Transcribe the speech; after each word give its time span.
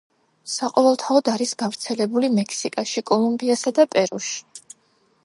საყოველთაოდ 0.53 1.29
არის 1.33 1.51
გავრცელებული 1.59 2.31
მექსიკაში, 2.39 3.05
კოლუმბიასა 3.13 3.75
და 3.81 3.87
პერუში. 3.93 4.37